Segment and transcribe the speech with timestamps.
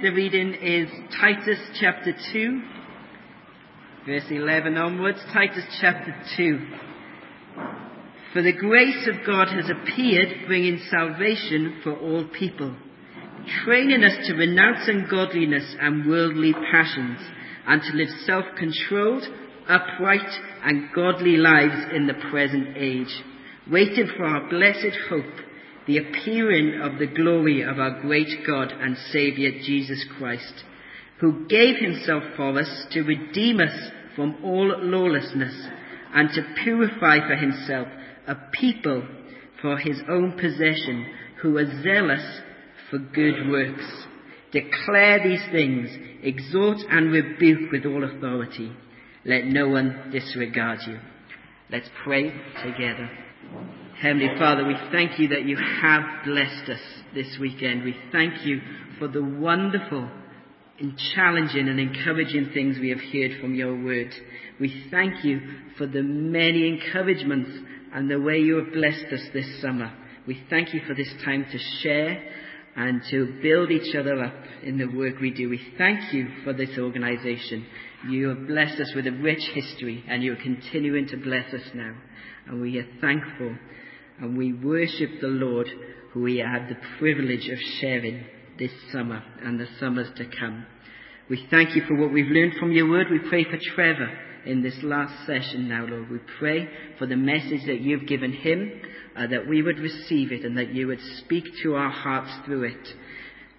[0.00, 0.88] The reading is
[1.20, 2.62] Titus chapter 2,
[4.06, 5.18] verse 11 onwards.
[5.32, 6.58] Titus chapter 2.
[8.32, 12.76] For the grace of God has appeared, bringing salvation for all people,
[13.64, 17.18] training us to renounce ungodliness and worldly passions,
[17.66, 19.24] and to live self-controlled,
[19.68, 20.30] upright,
[20.62, 23.12] and godly lives in the present age,
[23.68, 25.47] waiting for our blessed hope
[25.88, 30.62] the appearing of the glory of our great God and Saviour Jesus Christ,
[31.18, 35.54] who gave himself for us to redeem us from all lawlessness
[36.14, 37.88] and to purify for himself
[38.26, 39.02] a people
[39.62, 41.06] for his own possession
[41.40, 42.40] who are zealous
[42.90, 43.90] for good works.
[44.52, 45.88] Declare these things,
[46.22, 48.70] exhort and rebuke with all authority.
[49.24, 50.98] Let no one disregard you.
[51.70, 52.30] Let's pray
[52.62, 53.10] together.
[54.00, 56.80] Heavenly Father, we thank you that you have blessed us
[57.14, 57.82] this weekend.
[57.82, 58.60] We thank you
[58.96, 60.08] for the wonderful
[60.78, 64.14] and challenging and encouraging things we have heard from your word.
[64.60, 65.40] We thank you
[65.76, 67.50] for the many encouragements
[67.92, 69.92] and the way you have blessed us this summer.
[70.28, 72.22] We thank you for this time to share
[72.76, 75.48] and to build each other up in the work we do.
[75.48, 77.66] We thank you for this organization.
[78.08, 81.68] You have blessed us with a rich history and you are continuing to bless us
[81.74, 81.96] now.
[82.46, 83.56] And we are thankful
[84.20, 85.68] and we worship the Lord
[86.12, 88.24] who we had the privilege of sharing
[88.58, 90.66] this summer and the summers to come.
[91.30, 93.08] We thank you for what we've learned from your word.
[93.10, 94.10] We pray for Trevor
[94.46, 96.10] in this last session now, Lord.
[96.10, 98.80] We pray for the message that you've given him,
[99.14, 102.64] uh, that we would receive it and that you would speak to our hearts through
[102.64, 102.88] it.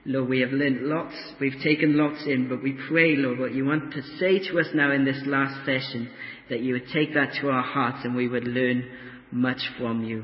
[0.05, 3.65] Lord, we have learned lots, we've taken lots in, but we pray, Lord, what you
[3.65, 6.09] want to say to us now in this last session,
[6.49, 8.89] that you would take that to our hearts and we would learn
[9.31, 10.23] much from you.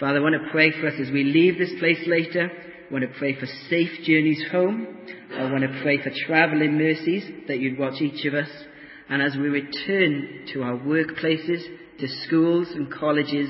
[0.00, 2.50] Father, I want to pray for us as we leave this place later.
[2.50, 4.88] I want to pray for safe journeys home.
[5.32, 8.48] I want to pray for travelling mercies that you'd watch each of us.
[9.08, 11.62] And as we return to our workplaces,
[12.00, 13.48] to schools and colleges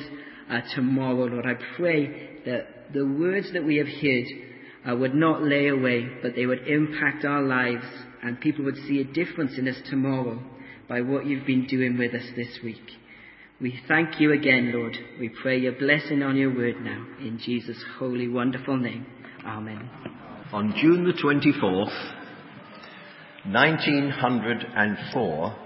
[0.50, 4.26] uh, tomorrow, Lord, I pray that the words that we have heard
[4.86, 7.86] uh, would not lay away, but they would impact our lives
[8.22, 10.42] and people would see a difference in us tomorrow
[10.90, 12.82] by what you've been doing with us this week.
[13.64, 14.94] We thank you again, Lord.
[15.18, 17.06] We pray your blessing on your word now.
[17.18, 19.06] In Jesus' holy, wonderful name.
[19.42, 19.88] Amen.
[20.52, 22.12] On June the 24th,
[23.46, 25.56] 1904,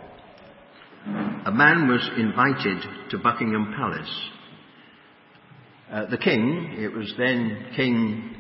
[1.45, 4.31] a man was invited to Buckingham Palace.
[5.91, 8.31] Uh, the king, it was then King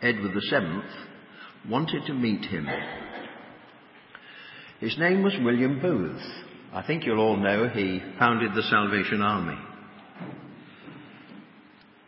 [0.00, 0.80] Edward VII,
[1.68, 2.66] wanted to meet him.
[4.80, 6.22] His name was William Booth.
[6.74, 9.58] I think you'll all know he founded the Salvation Army.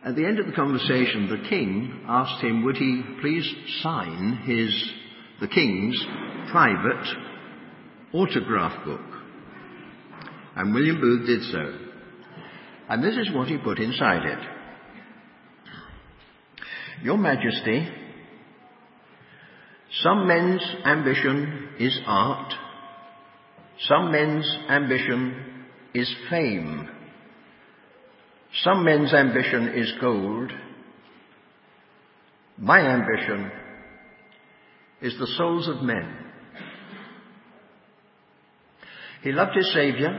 [0.03, 3.47] At the end of the conversation, the king asked him would he please
[3.83, 4.91] sign his,
[5.41, 6.03] the king's
[6.51, 7.07] private
[8.15, 9.01] autograph book.
[10.57, 11.79] And William Booth did so.
[12.89, 14.39] And this is what he put inside it.
[17.03, 17.87] Your Majesty,
[20.03, 22.55] some men's ambition is art,
[23.89, 25.65] some men's ambition
[25.95, 26.89] is fame.
[28.63, 30.53] Some men's ambition is gold.
[32.57, 33.51] My ambition
[35.03, 36.17] is the souls of men.
[39.23, 40.19] He loved his Saviour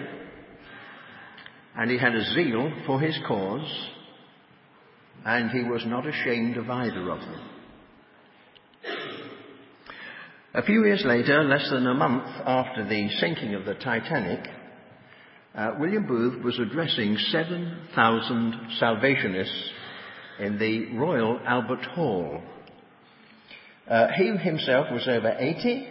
[1.78, 3.90] and he had a zeal for his cause
[5.26, 7.50] and he was not ashamed of either of them.
[10.56, 14.40] A few years later, less than a month after the sinking of the Titanic,
[15.54, 19.70] uh, William Booth was addressing 7,000 Salvationists
[20.40, 22.42] in the Royal Albert Hall.
[23.86, 25.90] Uh, he himself was over 80,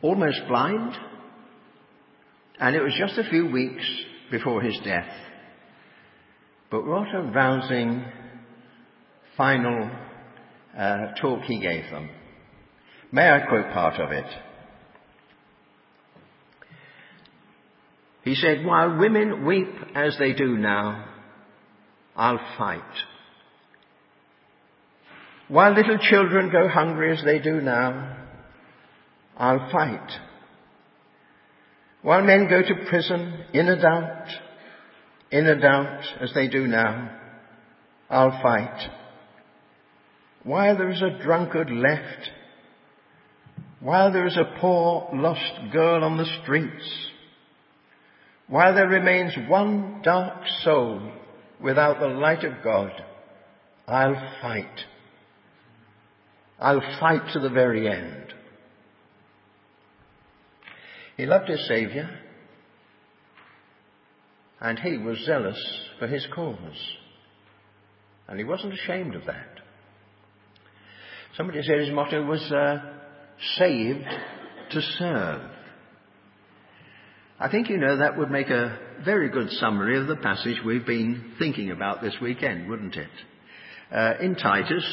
[0.00, 0.96] almost blind,
[2.58, 3.84] and it was just a few weeks
[4.30, 5.12] before his death.
[6.70, 8.02] But what a rousing
[9.36, 9.90] final
[10.74, 12.08] uh, talk he gave them.
[13.16, 14.26] May I quote part of it?
[18.24, 21.08] He said, While women weep as they do now,
[22.14, 22.82] I'll fight.
[25.48, 28.18] While little children go hungry as they do now,
[29.38, 30.10] I'll fight.
[32.02, 34.28] While men go to prison in a doubt,
[35.30, 37.18] in a doubt as they do now,
[38.10, 38.90] I'll fight.
[40.42, 42.30] While there is a drunkard left
[43.80, 47.10] while there is a poor lost girl on the streets,
[48.48, 51.12] while there remains one dark soul
[51.60, 52.90] without the light of God,
[53.86, 54.80] I'll fight.
[56.58, 58.32] I'll fight to the very end.
[61.16, 62.08] He loved his Saviour,
[64.60, 65.60] and he was zealous
[65.98, 66.96] for his cause.
[68.28, 69.60] And he wasn't ashamed of that.
[71.36, 72.95] Somebody said his motto was uh,
[73.58, 74.06] saved
[74.70, 75.50] to serve.
[77.38, 80.86] I think you know that would make a very good summary of the passage we've
[80.86, 83.10] been thinking about this weekend, wouldn't it?
[83.92, 84.84] Uh, in Titus,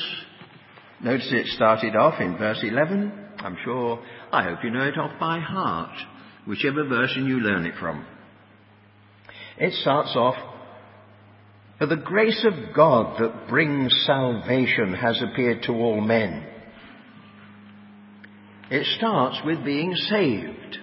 [1.02, 3.12] notice it started off in verse 11.
[3.40, 5.98] I'm sure, I hope you know it off by heart,
[6.46, 8.06] whichever version you learn it from.
[9.58, 10.36] It starts off,
[11.80, 16.53] For the grace of God that brings salvation has appeared to all men.
[18.74, 20.80] It starts with being saved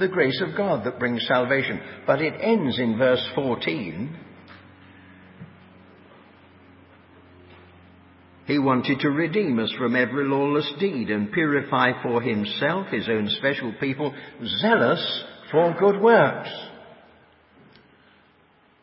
[0.00, 1.80] the grace of God that brings salvation.
[2.08, 4.18] But it ends in verse 14.
[8.46, 13.28] He wanted to redeem us from every lawless deed and purify for himself his own
[13.38, 14.12] special people,
[14.60, 16.50] zealous for good works.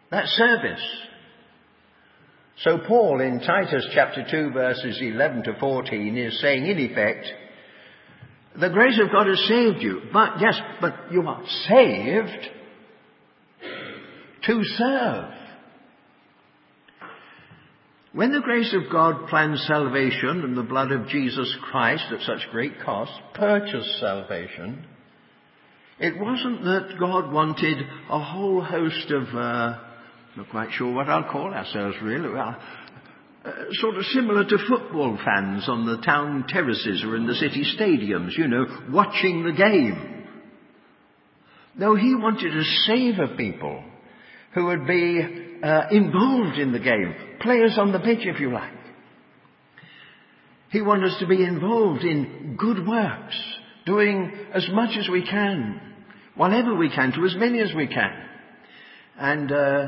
[0.09, 0.87] That service.
[2.63, 7.25] So Paul in Titus chapter 2 verses 11 to 14 is saying in effect,
[8.59, 10.01] the grace of God has saved you.
[10.13, 12.49] But, yes, but you are saved
[14.43, 15.33] to serve.
[18.13, 22.51] When the grace of God planned salvation and the blood of Jesus Christ at such
[22.51, 24.85] great cost purchased salvation,
[25.97, 27.77] it wasn't that God wanted
[28.09, 29.79] a whole host of, uh,
[30.37, 32.55] not quite sure what I'll call ourselves really, well,
[33.43, 37.65] uh, sort of similar to football fans on the town terraces or in the city
[37.77, 40.25] stadiums, you know, watching the game.
[41.75, 43.83] No, he wanted to save a people
[44.53, 45.21] who would be
[45.63, 48.71] uh, involved in the game, players on the pitch, if you like.
[50.69, 53.37] He wanted us to be involved in good works,
[53.85, 55.81] doing as much as we can,
[56.35, 58.11] whatever we can, to as many as we can.
[59.17, 59.87] And uh,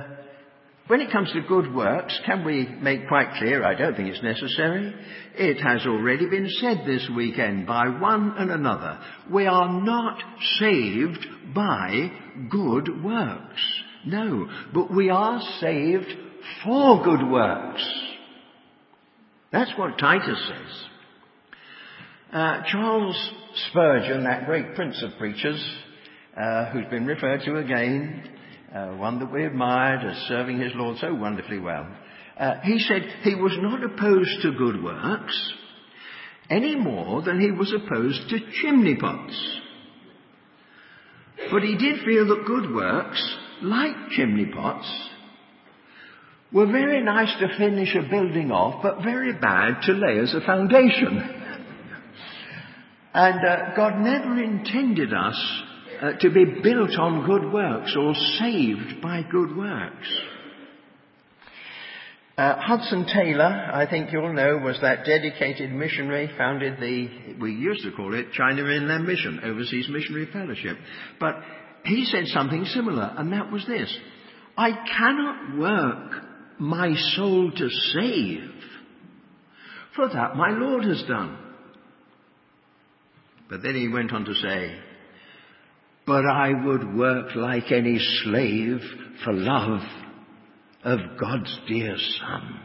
[0.94, 4.22] when it comes to good works, can we make quite clear, I don't think it's
[4.22, 4.94] necessary,
[5.34, 9.00] it has already been said this weekend by one and another,
[9.32, 10.22] we are not
[10.60, 11.26] saved
[11.56, 12.12] by
[12.48, 13.82] good works.
[14.06, 16.14] No, but we are saved
[16.64, 17.84] for good works.
[19.52, 20.84] That's what Titus says.
[22.32, 23.32] Uh, Charles
[23.72, 25.60] Spurgeon, that great prince of preachers,
[26.40, 28.33] uh, who's been referred to again,
[28.74, 31.88] uh, one that we admired as serving his Lord so wonderfully well.
[32.38, 35.54] Uh, he said he was not opposed to good works
[36.50, 39.60] any more than he was opposed to chimney pots.
[41.52, 45.10] But he did feel that good works, like chimney pots,
[46.52, 50.46] were very nice to finish a building off, but very bad to lay as a
[50.46, 51.18] foundation.
[53.14, 55.64] and uh, God never intended us
[56.04, 60.22] uh, to be built on good works or saved by good works.
[62.38, 67.84] Uh, Hudson Taylor, I think you'll know, was that dedicated missionary, founded the, we used
[67.84, 70.78] to call it China Inland Mission, Overseas Missionary Fellowship.
[71.22, 71.36] But
[71.86, 73.96] he said something similar, and that was this.
[74.58, 76.24] I cannot work
[76.60, 78.50] my soul to save,
[79.96, 81.38] for that my Lord has done.
[83.50, 84.76] But then he went on to say,
[86.06, 88.80] but I would work like any slave
[89.24, 89.82] for love
[90.84, 92.60] of God's dear Son.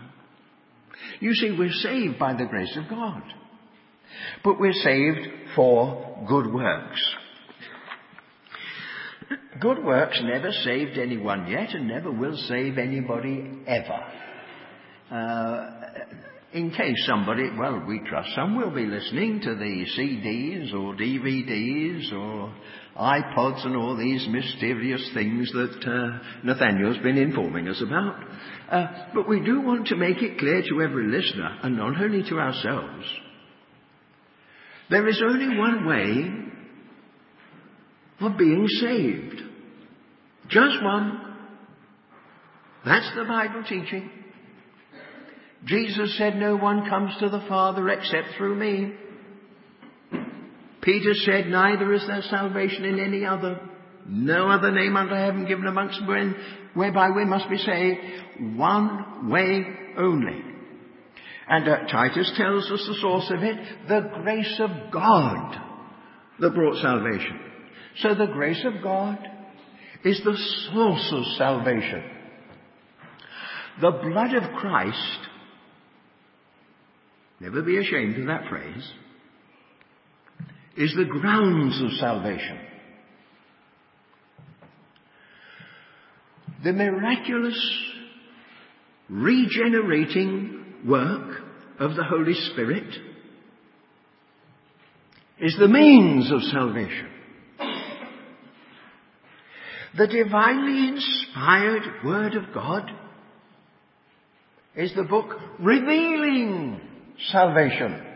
[1.20, 3.22] You see, we're saved by the grace of God.
[4.42, 7.00] But we're saved for good works.
[9.60, 14.04] Good works never saved anyone yet and never will save anybody ever.
[15.10, 15.70] Uh,
[16.52, 22.12] in case somebody, well, we trust some will be listening to the CDs or DVDs
[22.12, 22.54] or
[22.98, 28.16] iPods and all these mysterious things that uh, Nathaniel's been informing us about.
[28.70, 32.28] Uh, but we do want to make it clear to every listener, and not only
[32.28, 33.06] to ourselves,
[34.90, 36.48] there is only one way
[38.20, 39.42] of being saved.
[40.48, 41.36] Just one.
[42.84, 44.10] That's the Bible teaching.
[45.64, 48.94] Jesus said, No one comes to the Father except through me.
[50.88, 53.60] Peter said, Neither is there salvation in any other.
[54.06, 56.34] No other name under heaven given amongst men
[56.72, 57.98] whereby we must be saved.
[58.56, 59.66] One way
[59.98, 60.40] only.
[61.46, 65.56] And uh, Titus tells us the source of it, the grace of God
[66.40, 67.38] that brought salvation.
[67.98, 69.18] So the grace of God
[70.06, 70.38] is the
[70.72, 72.02] source of salvation.
[73.82, 75.18] The blood of Christ
[77.40, 78.90] never be ashamed of that phrase,
[80.78, 82.58] is the grounds of salvation.
[86.62, 87.60] The miraculous
[89.08, 91.40] regenerating work
[91.80, 92.94] of the Holy Spirit
[95.40, 97.08] is the means of salvation.
[99.96, 102.88] The divinely inspired Word of God
[104.76, 106.80] is the book revealing
[107.32, 108.07] salvation.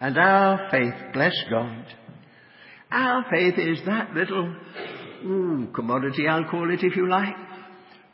[0.00, 1.84] And our faith, bless God,
[2.90, 4.56] our faith is that little
[5.24, 7.36] ooh, commodity, I'll call it if you like,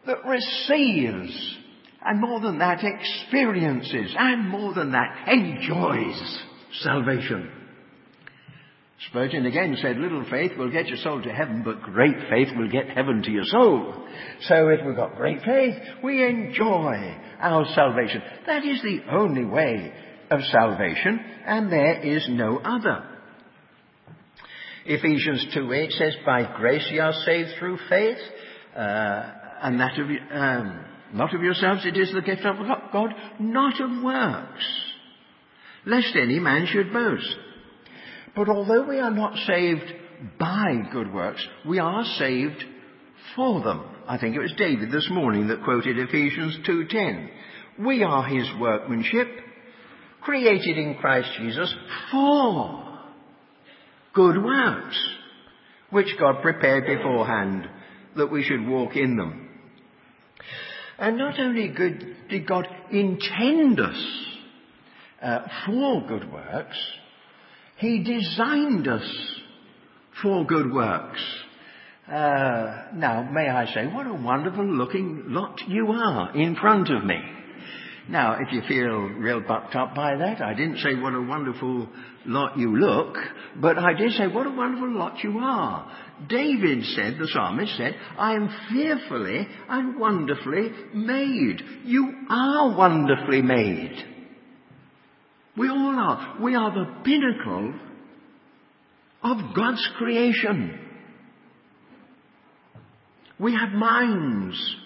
[0.07, 1.57] that receives,
[2.05, 6.43] and more than that, experiences, and more than that, enjoys
[6.81, 7.51] salvation.
[9.09, 12.71] Spurgeon again said, little faith will get your soul to heaven, but great faith will
[12.71, 14.09] get heaven to your soul.
[14.43, 18.23] So if we've got great faith, we enjoy our salvation.
[18.47, 19.93] That is the only way
[20.31, 23.05] of salvation, and there is no other.
[24.85, 28.19] Ephesians 2.8 says, By grace ye are saved through faith,
[28.77, 32.57] uh, and that of, um, not of yourselves, it is the gift of
[32.93, 34.67] God, not of works,
[35.85, 37.37] lest any man should boast.
[38.35, 39.93] But although we are not saved
[40.39, 42.65] by good works, we are saved
[43.35, 43.85] for them.
[44.07, 47.29] I think it was David this morning that quoted Ephesians 2.10.
[47.79, 49.29] We are his workmanship,
[50.27, 51.73] created in Christ Jesus
[52.11, 52.99] for
[54.13, 54.99] good works,
[55.91, 57.69] which God prepared beforehand
[58.17, 59.49] that we should walk in them.
[60.99, 61.69] And not only
[62.29, 64.27] did God intend us
[65.23, 66.77] uh, for good works,
[67.77, 69.09] He designed us
[70.23, 71.23] for good works.
[72.09, 77.05] Uh, now, may I say, what a wonderful looking lot you are in front of
[77.05, 77.17] me.
[78.09, 81.89] Now, if you feel real bucked up by that, I didn't say what a wonderful
[82.25, 83.17] lot you look,
[83.61, 85.91] but I did say what a wonderful lot you are.
[86.29, 91.61] David said, the psalmist said, I am fearfully and wonderfully made.
[91.85, 94.05] You are wonderfully made.
[95.57, 96.37] We all are.
[96.41, 97.75] We are the pinnacle
[99.25, 100.79] of God's creation.
[103.41, 104.77] We have minds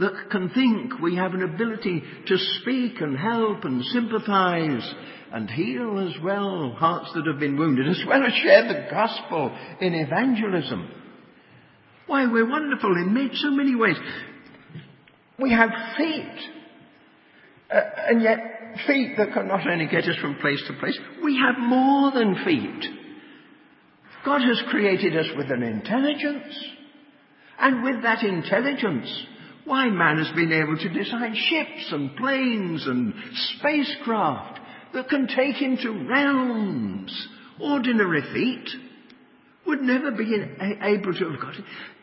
[0.00, 0.98] that can think.
[1.00, 4.94] We have an ability to speak and help and sympathize
[5.32, 9.56] and heal as well hearts that have been wounded, as well as share the gospel
[9.80, 10.90] in evangelism.
[12.06, 13.96] Why, we're wonderful in so many ways.
[15.38, 16.38] We have feet,
[17.72, 18.38] uh, and yet
[18.86, 22.44] feet that can not only get us from place to place, we have more than
[22.44, 22.84] feet.
[24.24, 26.52] God has created us with an intelligence,
[27.58, 29.26] and with that intelligence,
[29.64, 33.14] why, man has been able to design ships and planes and
[33.58, 34.60] spacecraft
[34.94, 37.28] that can take him to realms?
[37.60, 38.68] Ordinary feet
[39.66, 40.34] would never be
[40.82, 41.54] able to have got,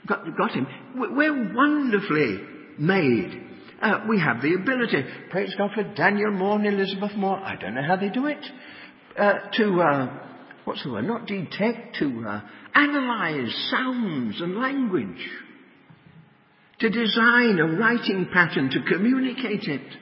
[0.08, 0.68] got, got him.
[0.96, 2.40] We're wonderfully
[2.78, 3.44] made.
[3.82, 7.76] Uh, we have the ability, praise God for Daniel Moore and Elizabeth Moore, I don't
[7.76, 8.44] know how they do it,
[9.20, 10.20] uh, to, uh,
[10.66, 12.42] what's the word, not detect, to uh,
[12.74, 15.30] analyze sounds and language
[16.80, 19.96] to design a writing pattern to communicate it.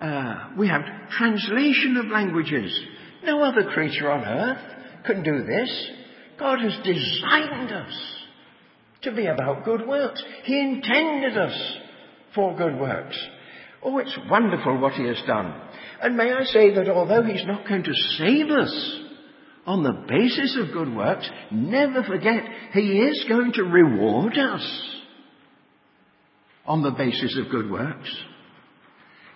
[0.00, 2.72] Uh, we have translation of languages.
[3.24, 5.90] No other creature on earth can do this.
[6.38, 8.16] God has designed us
[9.02, 10.22] to be about good works.
[10.44, 11.76] He intended us
[12.34, 13.18] for good works.
[13.82, 15.54] Oh, it's wonderful what He has done.
[16.02, 19.00] And may I say that although He's not going to save us
[19.66, 22.42] on the basis of good works, never forget
[22.72, 24.99] He is going to reward us
[26.70, 28.08] on the basis of good works.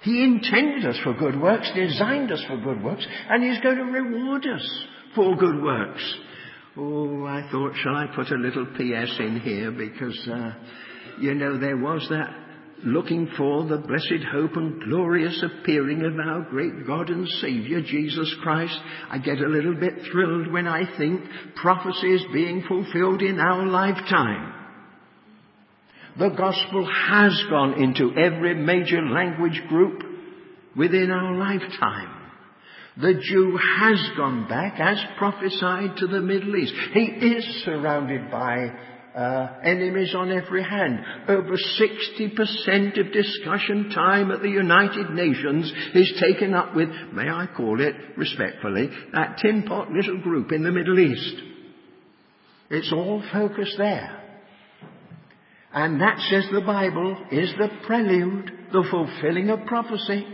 [0.02, 3.84] He intended us for good works, designed us for good works, and He's going to
[3.84, 4.84] reward us
[5.16, 6.18] for good works.
[6.76, 10.52] Oh, I thought, shall I put a little PS in here because, uh,
[11.20, 12.36] you know, there was that
[12.84, 18.32] looking for the blessed hope and glorious appearing of our great God and Saviour, Jesus
[18.42, 18.78] Christ.
[19.10, 21.20] I get a little bit thrilled when I think
[21.56, 24.63] prophecy is being fulfilled in our lifetime.
[26.18, 30.02] The gospel has gone into every major language group
[30.76, 32.24] within our lifetime.
[32.96, 36.74] The Jew has gone back as prophesied to the Middle East.
[36.92, 38.68] He is surrounded by
[39.16, 41.00] uh, enemies on every hand.
[41.28, 47.48] Over 60% of discussion time at the United Nations is taken up with, may I
[47.56, 51.42] call it respectfully, that tin pot little group in the Middle East.
[52.70, 54.23] It's all focused there.
[55.74, 60.24] And that, says the Bible, is the prelude, the fulfilling of prophecy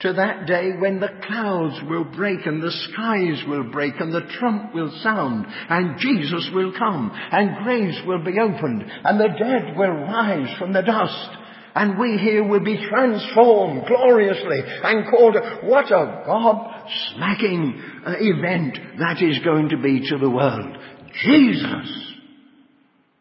[0.00, 4.28] to that day when the clouds will break and the skies will break and the
[4.38, 9.76] trump will sound and Jesus will come and graves will be opened and the dead
[9.76, 11.28] will rise from the dust
[11.74, 19.22] and we here will be transformed gloriously and called, what a God-smacking uh, event that
[19.22, 20.76] is going to be to the world.
[21.24, 22.14] Jesus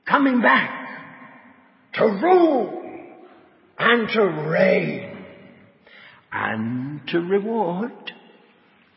[0.07, 0.86] coming back
[1.97, 2.83] to rule
[3.77, 5.25] and to reign
[6.31, 7.91] and to reward.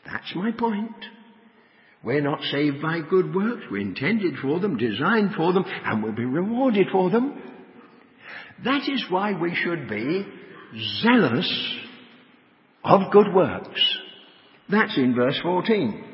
[0.06, 0.94] That's my point.
[2.02, 3.64] We're not saved by good works.
[3.70, 7.42] We're intended for them, designed for them, and will be rewarded for them.
[8.64, 10.26] That is why we should be
[11.02, 11.78] zealous
[12.84, 13.98] of good works.
[14.70, 16.04] That's in verse 14.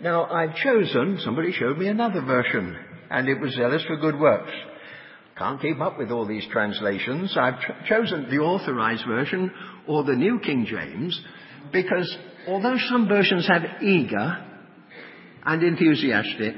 [0.00, 2.76] Now I've chosen, somebody showed me another version,
[3.10, 4.52] and it was zealous for good works.
[5.38, 7.36] I can't keep up with all these translations.
[7.38, 9.52] I've ch- chosen the authorized version
[9.86, 11.20] or the New King James
[11.72, 12.16] because
[12.48, 14.44] although some versions have eager
[15.46, 16.56] and enthusiastic,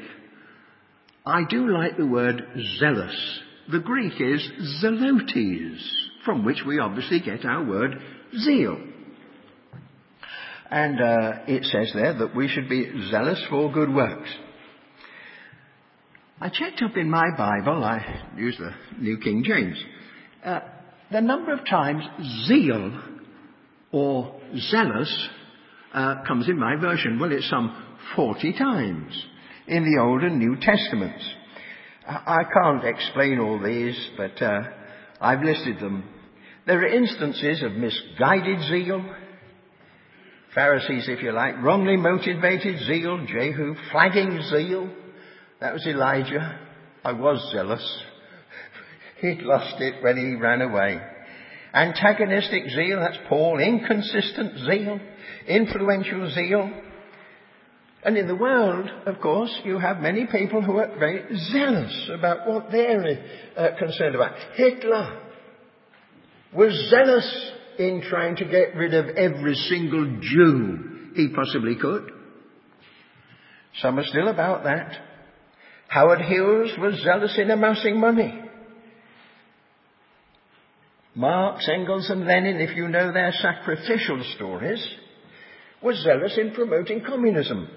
[1.26, 2.42] I do like the word
[2.78, 3.40] zealous.
[3.70, 4.50] The Greek is
[4.82, 5.86] zelotes,
[6.24, 7.96] from which we obviously get our word
[8.38, 8.78] zeal.
[10.70, 14.30] And uh, it says there that we should be zealous for good works.
[16.42, 19.76] I checked up in my Bible, I use the New King James,
[20.42, 20.60] uh,
[21.12, 22.02] the number of times
[22.46, 22.98] zeal
[23.92, 25.28] or zealous
[25.92, 27.18] uh, comes in my version.
[27.18, 27.76] Well, it's some
[28.16, 29.26] 40 times
[29.66, 31.22] in the Old and New Testaments.
[32.08, 34.60] I can't explain all these, but uh,
[35.20, 36.04] I've listed them.
[36.66, 39.04] There are instances of misguided zeal,
[40.54, 44.90] Pharisees, if you like, wrongly motivated zeal, Jehu, flagging zeal,
[45.60, 46.58] that was Elijah.
[47.04, 48.02] I was zealous.
[49.20, 51.00] He'd lost it when he ran away.
[51.72, 53.60] Antagonistic zeal, that's Paul.
[53.60, 54.98] Inconsistent zeal.
[55.46, 56.70] Influential zeal.
[58.02, 62.48] And in the world, of course, you have many people who are very zealous about
[62.48, 63.22] what they're
[63.56, 64.34] uh, concerned about.
[64.54, 65.20] Hitler
[66.54, 72.10] was zealous in trying to get rid of every single Jew he possibly could.
[73.80, 75.09] Some are still about that.
[75.90, 78.40] Howard Hughes was zealous in amassing money.
[81.16, 84.86] Marx, Engels and Lenin, if you know their sacrificial stories,
[85.82, 87.68] was zealous in promoting communism.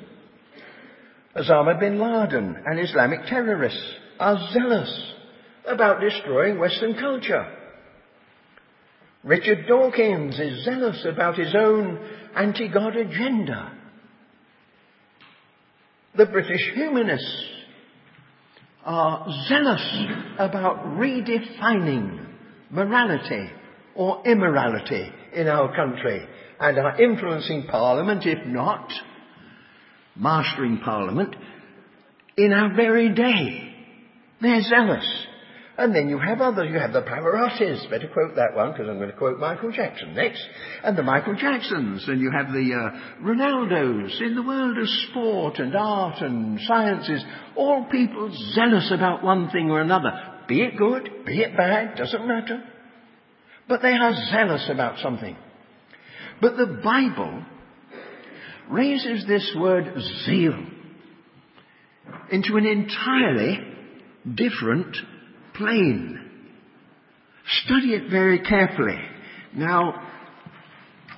[1.35, 3.83] Osama bin Laden and Islamic terrorists
[4.19, 5.13] are zealous
[5.67, 7.51] about destroying Western culture.
[9.23, 11.97] Richard Dawkins is zealous about his own
[12.35, 13.71] anti-God agenda.
[16.15, 17.52] The British humanists
[18.85, 20.05] are zealous
[20.37, 22.25] about redefining
[22.69, 23.49] morality
[23.95, 26.27] or immorality in our country
[26.59, 28.91] and are influencing Parliament, if not
[30.15, 31.35] mastering Parliament,
[32.37, 33.73] in our very day.
[34.41, 35.27] They're zealous.
[35.75, 36.69] And then you have others.
[36.71, 37.89] You have the Pavarottis.
[37.89, 40.41] Better quote that one because I'm going to quote Michael Jackson next.
[40.83, 42.07] And the Michael Jacksons.
[42.07, 47.23] And you have the uh, Ronaldos in the world of sport and art and sciences.
[47.55, 50.11] All people zealous about one thing or another.
[50.47, 52.63] Be it good, be it bad, doesn't matter.
[53.67, 55.35] But they are zealous about something.
[56.39, 57.43] But the Bible
[58.69, 59.91] raises this word
[60.25, 60.65] zeal
[62.31, 63.59] into an entirely
[64.35, 64.97] different
[65.55, 66.19] plane.
[67.65, 68.99] Study it very carefully.
[69.55, 70.09] Now,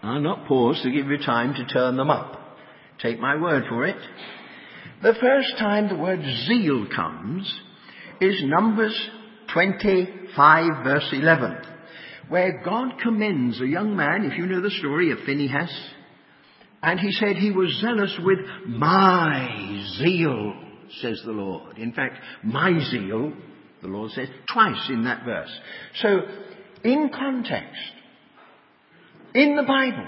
[0.01, 2.39] I'll not pause to give you time to turn them up.
[3.01, 3.97] Take my word for it.
[5.01, 7.53] The first time the word zeal comes
[8.21, 9.09] is Numbers
[9.53, 11.57] 25 verse 11,
[12.29, 15.71] where God commends a young man, if you know the story of Phinehas,
[16.81, 20.53] and he said he was zealous with my zeal,
[21.01, 21.77] says the Lord.
[21.77, 23.33] In fact, my zeal
[23.85, 25.51] the Lord says twice in that verse.
[26.01, 26.21] So,
[26.83, 27.91] in context,
[29.33, 30.07] in the Bible,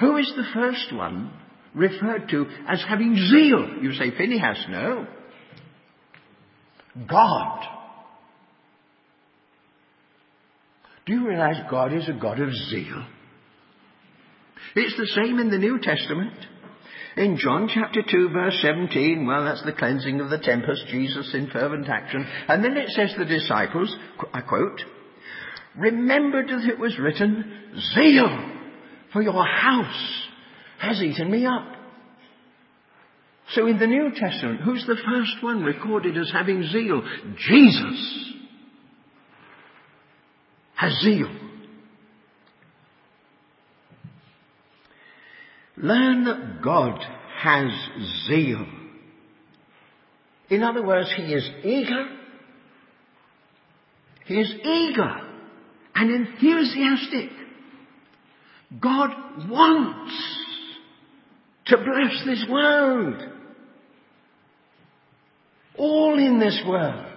[0.00, 1.32] who is the first one
[1.74, 3.82] referred to as having zeal?
[3.82, 5.06] You say Phinehas, no.
[7.08, 7.64] God.
[11.06, 13.06] Do you realize God is a God of zeal?
[14.74, 16.34] It's the same in the New Testament.
[17.18, 21.50] In John chapter 2 verse 17, well, that's the cleansing of the tempest, Jesus in
[21.50, 22.24] fervent action.
[22.46, 23.94] And then it says the disciples,
[24.32, 24.80] I quote,
[25.76, 28.54] remembered as it was written, zeal
[29.12, 30.28] for your house
[30.78, 31.66] has eaten me up.
[33.50, 37.02] So in the New Testament, who's the first one recorded as having zeal?
[37.36, 38.32] Jesus
[40.76, 41.47] has zeal.
[45.80, 46.98] Learn that God
[47.36, 47.70] has
[48.26, 48.66] zeal.
[50.50, 52.06] In other words, He is eager.
[54.26, 55.20] He is eager
[55.94, 57.30] and enthusiastic.
[58.80, 59.10] God
[59.48, 60.14] wants
[61.66, 63.22] to bless this world.
[65.76, 67.07] All in this world.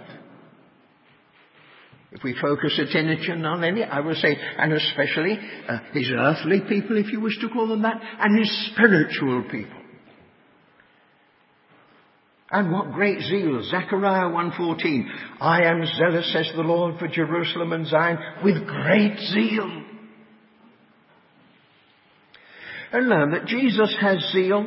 [2.12, 6.98] If we focus attention on any, I will say, and especially uh, his earthly people,
[6.98, 9.78] if you wish to call them that, and his spiritual people.
[12.52, 13.64] And what great zeal.
[13.64, 15.06] Zechariah 1.14.
[15.40, 19.84] I am zealous, says the Lord, for Jerusalem and Zion, with great zeal.
[22.92, 24.66] And learn that Jesus has zeal.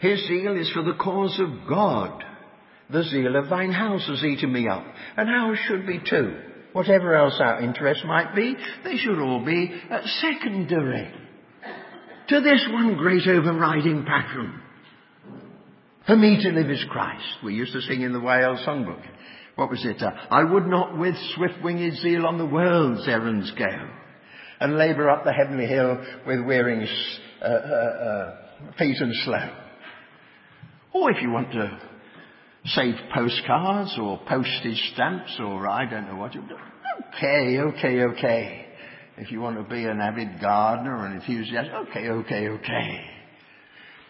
[0.00, 2.22] His zeal is for the cause of God.
[2.90, 4.84] The zeal of thine house has eaten me up,
[5.16, 6.38] and ours should be too.
[6.72, 11.12] Whatever else our interest might be, they should all be uh, secondary
[12.28, 14.60] to this one great overriding passion.
[16.06, 17.24] For me to live is Christ.
[17.44, 19.02] We used to sing in the Wales songbook.
[19.56, 20.00] What was it?
[20.00, 23.66] Uh, I would not with swift-winged zeal on the world's errands go,
[24.60, 26.86] and labour up the heavenly hill with wearing
[27.42, 28.36] uh, uh, uh,
[28.78, 29.50] feet and slow.
[30.94, 31.78] Or if you want to
[32.68, 36.34] save postcards or postage stamps or I don't know what.
[36.36, 38.66] Okay, okay, okay.
[39.16, 43.00] If you want to be an avid gardener or an enthusiast, okay, okay, okay.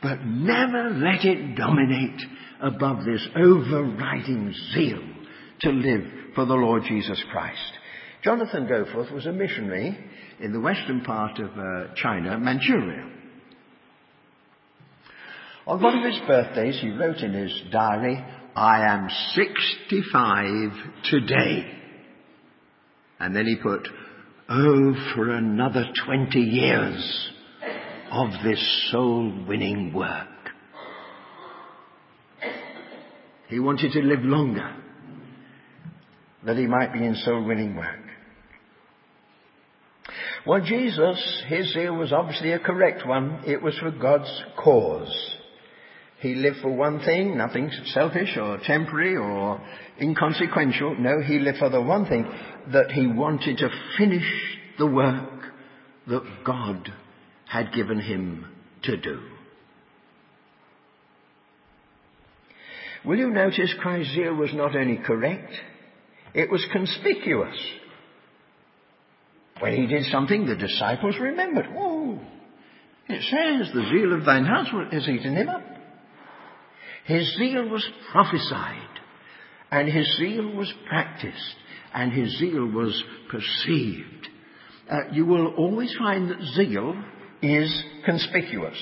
[0.02, 2.20] But never let it dominate
[2.60, 5.02] above this overriding zeal
[5.60, 7.72] to live for the Lord Jesus Christ.
[8.22, 9.98] Jonathan Goforth was a missionary
[10.40, 13.10] in the western part of uh, China, Manchuria.
[15.66, 18.24] On one of his birthdays, he wrote in his diary,
[18.58, 20.70] I am 65
[21.04, 21.64] today.
[23.20, 23.86] And then he put,
[24.48, 27.30] Oh, for another 20 years
[28.10, 30.26] of this soul winning work.
[33.48, 34.74] He wanted to live longer
[36.44, 38.00] that he might be in soul winning work.
[40.44, 43.42] Well, Jesus, his zeal was obviously a correct one.
[43.46, 45.37] It was for God's cause.
[46.20, 49.60] He lived for one thing, nothing selfish or temporary or
[50.00, 50.96] inconsequential.
[50.98, 52.28] No, he lived for the one thing
[52.72, 54.26] that he wanted to finish
[54.78, 55.42] the work
[56.08, 56.92] that God
[57.46, 58.46] had given him
[58.82, 59.20] to do.
[63.04, 65.52] Will you notice Christ's zeal was not only correct,
[66.34, 67.56] it was conspicuous.
[69.60, 71.66] When he did something, the disciples remembered.
[71.76, 72.18] Oh,
[73.08, 75.62] it says the zeal of thine house has eaten him up.
[77.08, 79.00] His zeal was prophesied,
[79.70, 81.54] and his zeal was practiced,
[81.94, 84.28] and his zeal was perceived.
[84.90, 87.02] Uh, you will always find that zeal
[87.40, 88.76] is conspicuous.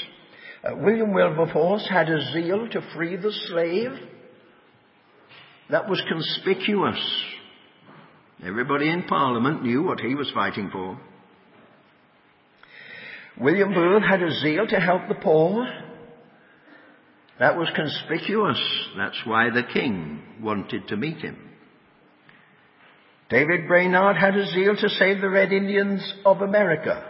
[0.65, 3.93] Uh, William Wilberforce had a zeal to free the slave.
[5.71, 6.99] That was conspicuous.
[8.45, 11.01] Everybody in Parliament knew what he was fighting for.
[13.39, 15.65] William Booth had a zeal to help the poor.
[17.39, 18.61] That was conspicuous.
[18.97, 21.37] That's why the king wanted to meet him.
[23.29, 27.05] David Brainerd had a zeal to save the Red Indians of America,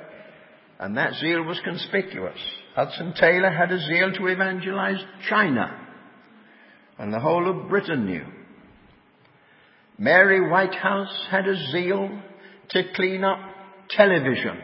[0.81, 2.39] and that zeal was conspicuous.
[2.75, 5.79] Hudson Taylor had a zeal to evangelize China,
[6.99, 8.25] and the whole of Britain knew.
[9.99, 12.21] Mary Whitehouse had a zeal
[12.71, 13.39] to clean up
[13.91, 14.59] television,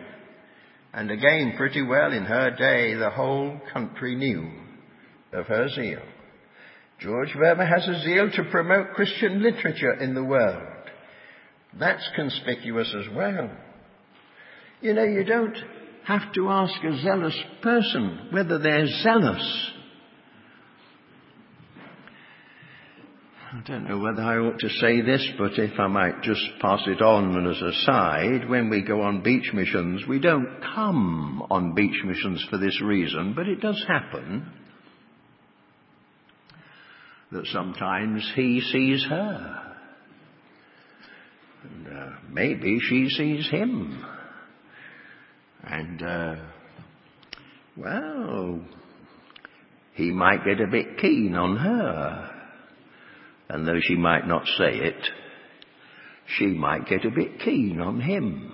[0.92, 4.61] and again, pretty well in her day, the whole country knew
[5.32, 6.02] of her zeal.
[7.00, 10.68] George Verwer has a zeal to promote Christian literature in the world.
[11.78, 13.50] That's conspicuous as well.
[14.80, 15.56] You know, you don't
[16.04, 19.70] have to ask a zealous person whether they're zealous.
[23.52, 26.80] I don't know whether I ought to say this, but if I might just pass
[26.86, 31.74] it on as a side, when we go on beach missions, we don't come on
[31.74, 34.50] beach missions for this reason, but it does happen
[37.32, 39.74] that sometimes he sees her.
[41.64, 44.04] And uh, maybe she sees him.
[45.64, 46.36] And, uh,
[47.76, 48.60] well,
[49.94, 52.30] he might get a bit keen on her.
[53.48, 55.08] And though she might not say it,
[56.36, 58.51] she might get a bit keen on him.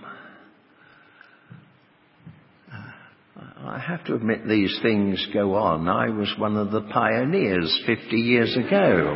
[3.79, 5.89] I have to admit these things go on.
[5.89, 9.15] I was one of the pioneers 50 years ago.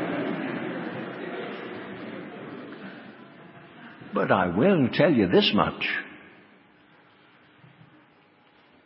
[4.14, 5.84] but I will tell you this much.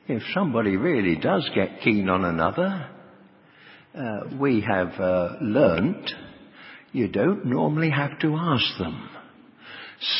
[0.08, 2.88] if somebody really does get keen on another,
[3.94, 6.10] uh, we have uh, learnt
[6.92, 9.10] you don't normally have to ask them.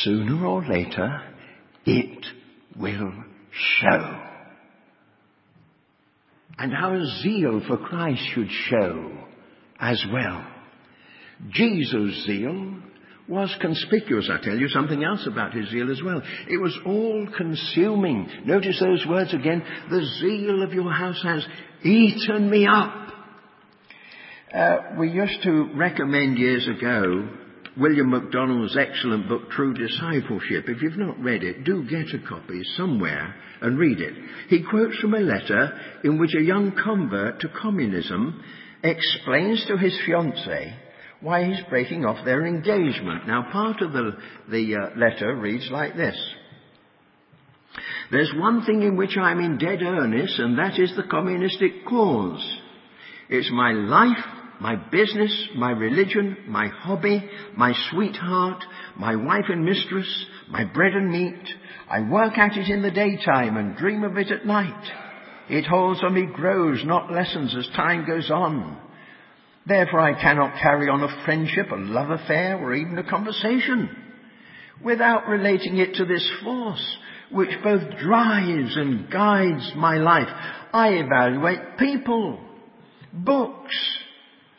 [0.03, 1.23] Sooner or later,
[1.87, 2.27] it
[2.77, 3.25] will
[3.81, 4.26] show.
[6.59, 9.13] And our zeal for Christ should show
[9.79, 10.47] as well.
[11.51, 12.77] Jesus' zeal
[13.29, 14.31] was conspicuous.
[14.33, 16.23] I tell you something else about his zeal as well.
[16.49, 18.29] It was all consuming.
[18.45, 19.63] Notice those words again.
[19.91, 21.45] The zeal of your house has
[21.83, 22.95] eaten me up.
[24.55, 27.29] Uh, we used to recommend years ago
[27.79, 30.65] William MacDonald's excellent book, True Discipleship.
[30.67, 34.15] If you've not read it, do get a copy somewhere and read it.
[34.49, 38.43] He quotes from a letter in which a young convert to communism
[38.83, 40.75] explains to his fiancée
[41.21, 43.27] why he's breaking off their engagement.
[43.27, 44.13] Now, part of the,
[44.51, 46.17] the uh, letter reads like this.
[48.11, 52.59] There's one thing in which I'm in dead earnest, and that is the communistic cause.
[53.29, 54.25] It's my life,
[54.61, 58.63] my business, my religion, my hobby, my sweetheart,
[58.97, 61.49] my wife and mistress, my bread and meat.
[61.89, 64.93] I work at it in the daytime and dream of it at night.
[65.49, 68.81] It holds on me grows, not lessens as time goes on.
[69.67, 73.91] Therefore I cannot carry on a friendship, a love affair, or even a conversation
[74.83, 76.97] without relating it to this force
[77.31, 80.29] which both drives and guides my life.
[80.73, 82.41] I evaluate people,
[83.13, 83.77] books,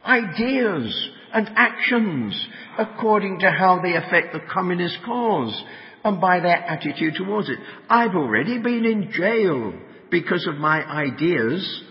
[0.07, 5.63] ideas, and actions according to how they affect the communist cause
[6.03, 7.59] and by their attitude towards it.
[7.89, 9.73] I've already been in jail
[10.09, 11.83] because of my ideas,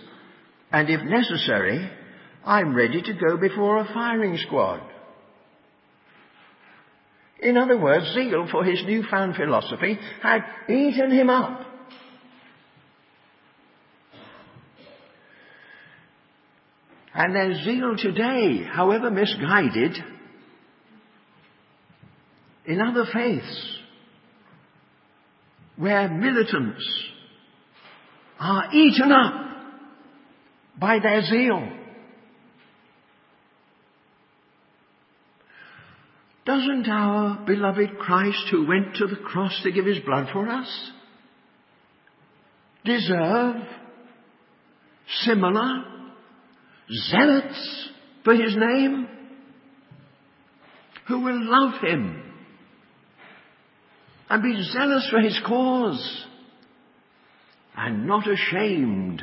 [0.72, 1.90] and if necessary,
[2.44, 4.80] I'm ready to go before a firing squad.
[7.40, 11.75] In other words, zeal for his newfound philosophy had eaten him up.
[17.18, 19.96] And their zeal today, however misguided,
[22.66, 23.78] in other faiths,
[25.76, 26.86] where militants
[28.38, 29.34] are eaten up
[30.78, 31.66] by their zeal.
[36.44, 40.90] Doesn't our beloved Christ who went to the cross to give his blood for us
[42.84, 43.56] deserve
[45.22, 45.95] similar
[46.90, 47.88] zealots
[48.24, 49.08] for his name
[51.08, 52.22] who will love him
[54.28, 56.26] and be zealous for his cause
[57.76, 59.22] and not ashamed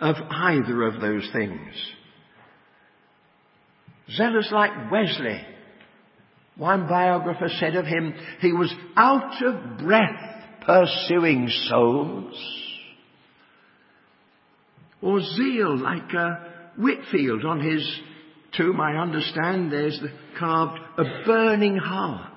[0.00, 1.74] of either of those things.
[4.10, 5.40] Zealous like Wesley
[6.60, 12.34] one biographer said of him, he was out of breath pursuing souls.
[15.00, 16.34] Or zeal, like uh,
[16.76, 18.00] Whitefield on his
[18.56, 22.30] tomb, I understand there's the carved a burning heart.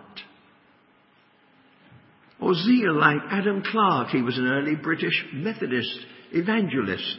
[2.39, 5.97] Or zeal, like Adam Clarke, he was an early British Methodist
[6.31, 7.17] evangelist.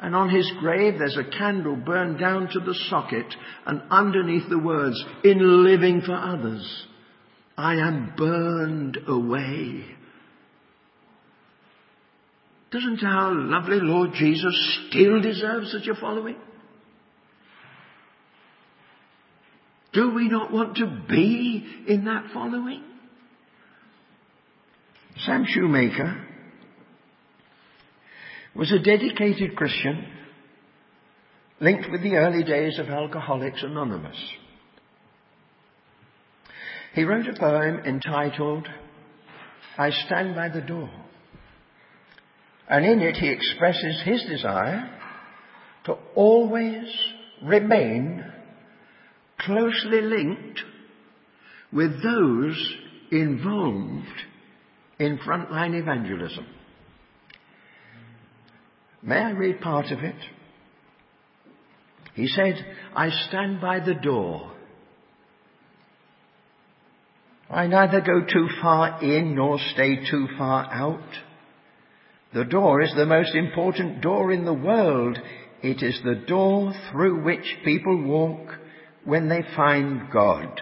[0.00, 3.32] And on his grave there's a candle burned down to the socket
[3.64, 6.86] and underneath the words, in living for others,
[7.56, 9.84] I am burned away.
[12.76, 16.36] Doesn't our lovely Lord Jesus still deserve such a following?
[19.94, 22.82] Do we not want to be in that following?
[25.24, 26.22] Sam Shoemaker
[28.54, 30.08] was a dedicated Christian
[31.58, 34.18] linked with the early days of Alcoholics Anonymous.
[36.92, 38.68] He wrote a poem entitled
[39.78, 41.05] I Stand by the Door.
[42.68, 44.90] And in it he expresses his desire
[45.84, 46.84] to always
[47.42, 48.24] remain
[49.38, 50.60] closely linked
[51.72, 52.74] with those
[53.12, 54.06] involved
[54.98, 56.46] in frontline evangelism.
[59.02, 60.16] May I read part of it?
[62.14, 62.54] He said,
[62.94, 64.52] I stand by the door.
[67.48, 71.25] I neither go too far in nor stay too far out.
[72.34, 75.18] The door is the most important door in the world.
[75.62, 78.48] It is the door through which people walk
[79.04, 80.60] when they find God.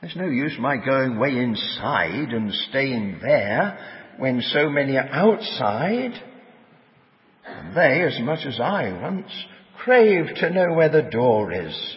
[0.00, 3.78] There's no use my going way inside and staying there
[4.18, 6.12] when so many are outside.
[7.46, 9.30] And they, as much as I once,
[9.78, 11.96] crave to know where the door is.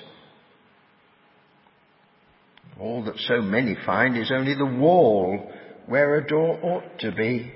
[2.79, 5.51] All that so many find is only the wall
[5.85, 7.51] where a door ought to be.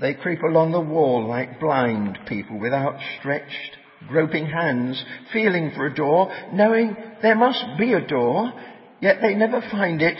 [0.00, 3.76] They creep along the wall like blind people with outstretched,
[4.08, 8.52] groping hands, feeling for a door, knowing there must be a door,
[9.00, 10.18] yet they never find it.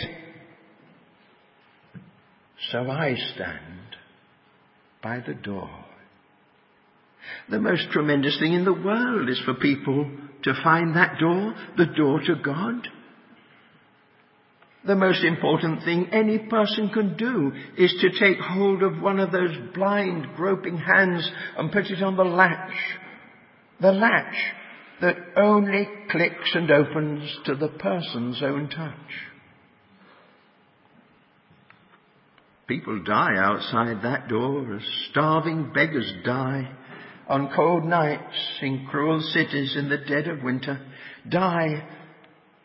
[2.71, 3.97] So I stand
[5.03, 5.71] by the door.
[7.49, 10.11] The most tremendous thing in the world is for people
[10.43, 12.89] to find that door, the door to God.
[14.87, 19.33] The most important thing any person can do is to take hold of one of
[19.33, 22.75] those blind, groping hands and put it on the latch.
[23.81, 24.37] The latch
[25.01, 28.95] that only clicks and opens to the person's own touch.
[32.67, 36.71] People die outside that door as starving beggars die
[37.29, 40.81] on cold nights in cruel cities in the dead of winter,
[41.29, 41.87] die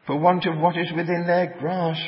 [0.05, 1.99] for want of what is within their grasp.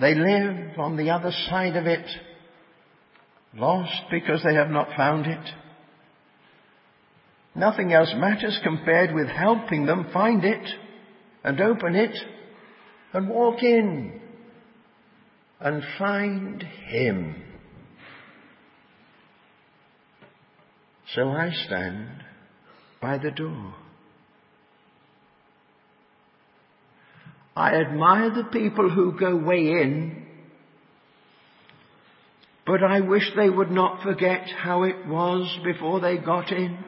[0.00, 2.06] They live on the other side of it,
[3.54, 5.50] lost because they have not found it.
[7.54, 10.66] Nothing else matters compared with helping them find it
[11.42, 12.16] and open it
[13.12, 14.20] and walk in
[15.58, 17.42] and find Him.
[21.14, 22.22] So I stand
[23.02, 23.74] by the door.
[27.56, 30.26] I admire the people who go way in,
[32.66, 36.78] but I wish they would not forget how it was before they got in.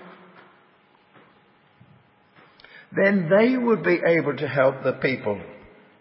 [2.95, 5.41] Then they would be able to help the people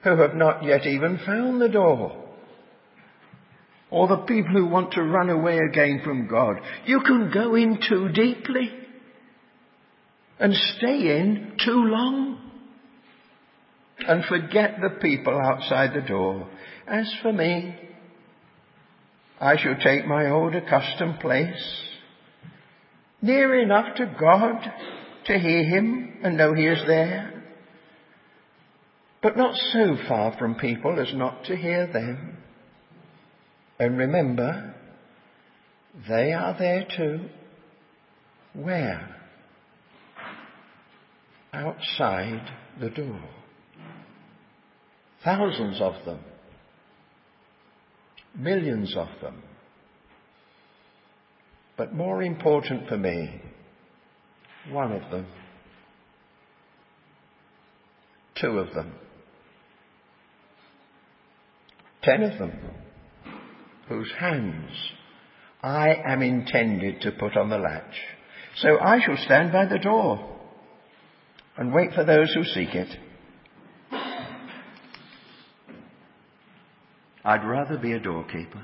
[0.03, 2.17] who have not yet even found the door.
[3.89, 6.57] Or the people who want to run away again from God.
[6.85, 8.71] You can go in too deeply
[10.39, 12.40] and stay in too long
[14.07, 16.47] and forget the people outside the door.
[16.87, 17.75] As for me,
[19.39, 21.83] I shall take my old accustomed place,
[23.21, 24.71] near enough to God
[25.25, 27.43] to hear Him and know He is there,
[29.21, 32.37] but not so far from people as not to hear them.
[33.79, 34.75] And remember,
[36.07, 37.29] they are there too.
[38.53, 39.15] Where?
[41.53, 43.40] Outside the door.
[45.23, 46.19] Thousands of them.
[48.35, 49.43] Millions of them.
[51.77, 53.41] But more important for me,
[54.69, 55.27] one of them.
[58.39, 58.93] Two of them.
[62.03, 62.51] Ten of them.
[63.89, 64.71] Whose hands
[65.63, 67.95] I am intended to put on the latch.
[68.57, 70.39] So I shall stand by the door
[71.57, 72.89] and wait for those who seek it.
[77.23, 78.63] I'd rather be a doorkeeper.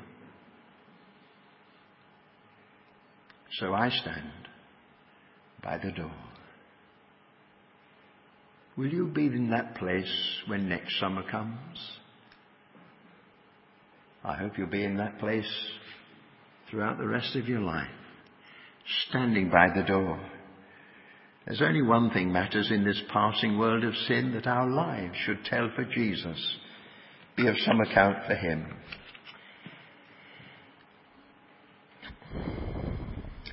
[3.59, 4.31] So I stand
[5.63, 6.11] by the door.
[8.77, 10.11] Will you be in that place
[10.47, 11.79] when next summer comes?
[14.23, 15.51] I hope you'll be in that place
[16.69, 17.87] throughout the rest of your life,
[19.09, 20.19] standing by the door.
[21.45, 25.45] There's only one thing matters in this passing world of sin that our lives should
[25.45, 26.57] tell for Jesus
[27.37, 28.65] be of some account for him.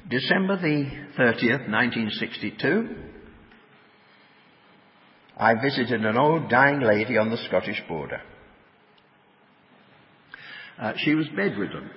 [0.08, 0.86] December the
[1.18, 2.96] 30th, 1962,
[5.36, 8.22] I visited an old dying lady on the Scottish border.
[10.80, 11.90] Uh, she was bedridden.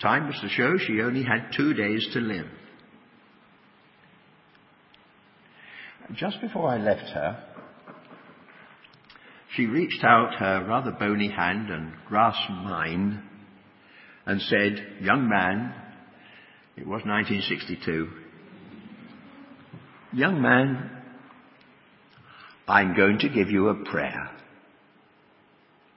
[0.00, 2.46] Time was to show she only had two days to live.
[6.14, 7.45] Just before I left her,
[9.56, 13.22] she reached out her rather bony hand and grasped mine
[14.26, 15.72] and said, Young man,
[16.76, 18.08] it was 1962,
[20.12, 20.90] young man,
[22.68, 24.30] I'm going to give you a prayer.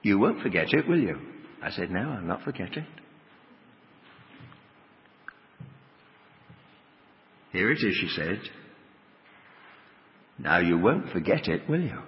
[0.02, 1.18] You won't forget it, will you?
[1.62, 2.84] I said, No, I'll not forget it.
[7.52, 8.40] Here it is, she said.
[10.38, 11.98] Now you won't forget it, will you?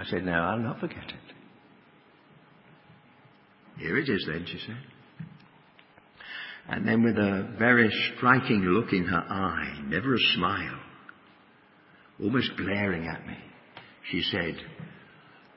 [0.00, 1.34] I said, No, I'll not forget it.
[3.78, 4.78] Here it is then, she said.
[6.70, 10.78] And then with a very striking look in her eye, never a smile,
[12.18, 13.36] almost glaring at me,
[14.10, 14.54] she said,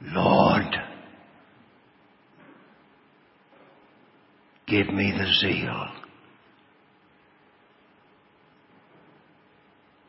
[0.02, 0.76] Lord,
[4.68, 5.88] give me the zeal.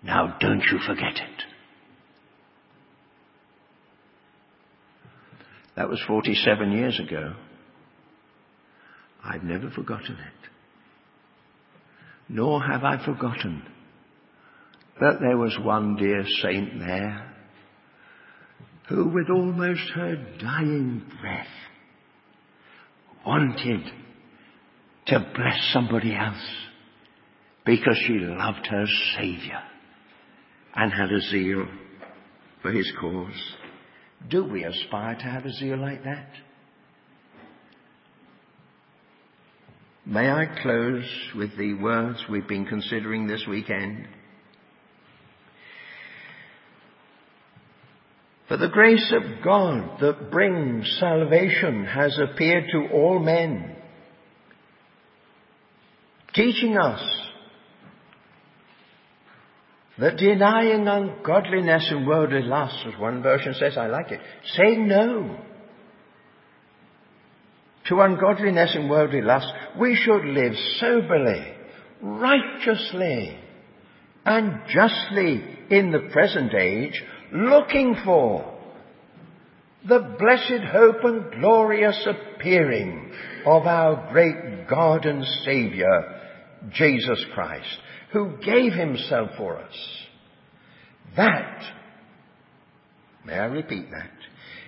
[0.02, 1.53] Now don't you forget it.
[5.76, 7.34] That was 47 years ago.
[9.24, 10.50] I've never forgotten it.
[12.28, 13.62] Nor have I forgotten
[15.00, 17.34] that there was one dear saint there
[18.88, 21.46] who with almost her dying breath
[23.26, 23.80] wanted
[25.06, 26.48] to bless somebody else
[27.64, 28.84] because she loved her
[29.16, 29.62] Saviour
[30.74, 31.66] and had a zeal
[32.62, 33.54] for his cause.
[34.30, 36.28] Do we aspire to have a zeal like that?
[40.06, 44.06] May I close with the words we've been considering this weekend?
[48.48, 53.74] For the grace of God that brings salvation has appeared to all men,
[56.34, 57.02] teaching us
[59.98, 64.20] that denying ungodliness and worldly lusts, as one version says, I like it,
[64.56, 65.38] Say no
[67.86, 69.52] to ungodliness and worldly lusts.
[69.78, 71.54] we should live soberly,
[72.00, 73.38] righteously,
[74.24, 78.52] and justly in the present age, looking for
[79.86, 83.12] the blessed hope and glorious appearing
[83.44, 86.20] of our great God and Saviour,
[86.72, 87.78] Jesus Christ,
[88.14, 89.74] who gave himself for us.
[91.16, 91.60] That,
[93.26, 94.12] may I repeat that,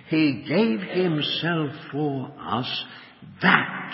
[0.09, 2.83] he gave himself for us
[3.41, 3.93] that.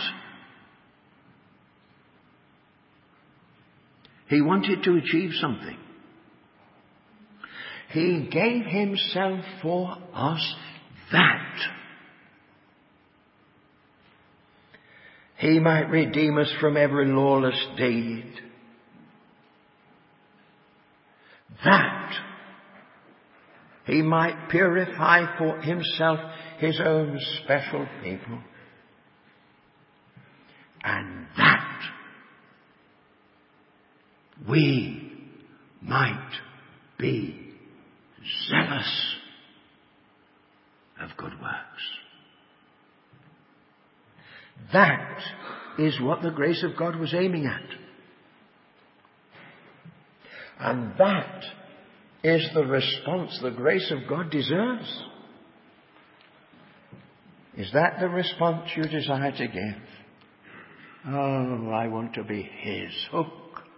[4.28, 5.78] He wanted to achieve something.
[7.92, 10.56] He gave himself for us
[11.12, 11.58] that.
[15.38, 18.26] He might redeem us from every lawless deed.
[21.64, 22.12] That
[23.86, 26.20] he might purify for himself
[26.60, 28.40] his own special people.
[30.84, 31.80] And that
[34.50, 35.12] we
[35.82, 36.32] might
[36.98, 37.54] be
[38.50, 39.16] zealous
[41.02, 41.84] of good works.
[44.72, 45.20] That
[45.78, 47.83] is what the grace of God was aiming at.
[50.60, 51.44] And that
[52.24, 55.04] is the response the grace of God deserves.
[57.56, 59.84] Is that the response you desire to give?
[61.08, 62.92] Oh, I want to be His.
[63.12, 63.28] Hook,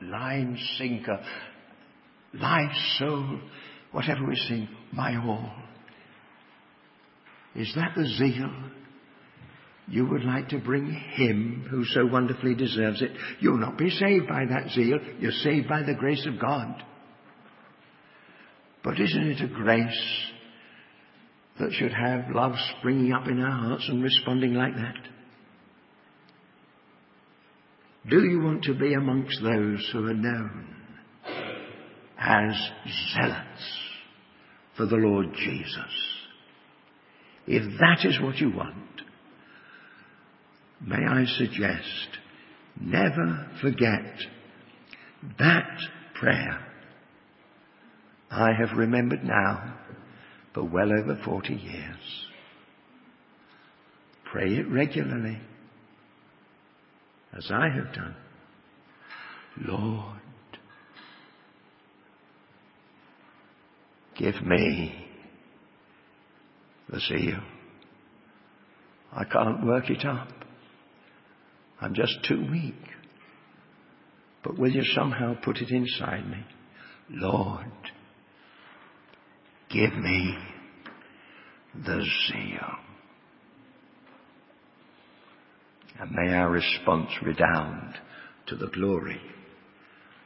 [0.01, 1.19] line, sinker,
[2.33, 3.39] life, soul,
[3.91, 5.51] whatever we sing, my all.
[7.55, 8.51] Is that the zeal
[9.87, 13.11] you would like to bring Him who so wonderfully deserves it?
[13.39, 14.99] You'll not be saved by that zeal.
[15.19, 16.83] You're saved by the grace of God.
[18.83, 20.27] But isn't it a grace
[21.59, 24.95] that should have love springing up in our hearts and responding like that?
[28.09, 30.67] Do you want to be amongst those who are known
[32.19, 32.53] as
[33.13, 33.79] zealots
[34.77, 35.91] for the Lord Jesus?
[37.47, 38.75] If that is what you want,
[40.85, 42.19] may I suggest
[42.79, 44.03] never forget
[45.39, 45.77] that
[46.19, 46.65] prayer
[48.29, 49.75] I have remembered now
[50.53, 52.25] for well over 40 years.
[54.31, 55.39] Pray it regularly,
[57.37, 58.15] as I have done.
[59.65, 60.19] Lord,
[64.17, 65.07] give me
[66.89, 67.39] the zeal.
[69.13, 70.44] I can't work it up.
[71.81, 72.75] I'm just too weak.
[74.43, 76.45] But will you somehow put it inside me?
[77.09, 77.71] Lord,
[79.75, 80.37] Give me
[81.73, 82.71] the zeal.
[85.99, 87.95] And may our response redound
[88.47, 89.19] to the glory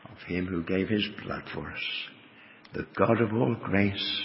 [0.06, 1.84] of Him who gave His blood for us,
[2.74, 4.22] the God of all grace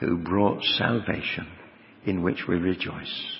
[0.00, 1.48] who brought salvation
[2.06, 3.38] in which we rejoice.